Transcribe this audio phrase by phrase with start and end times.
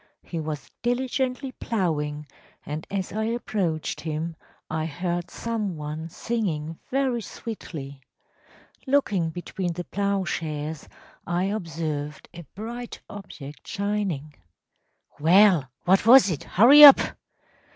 [0.23, 2.25] He was diligently ploughing,
[2.65, 4.35] and as I approached him
[4.67, 8.01] I heard some one singing very sweetly.
[8.87, 10.89] Looking between the ploughshares,
[11.27, 16.45] I observed a bright object shining.‚ÄĚ “Well, what was it?
[16.45, 16.99] Hurry up!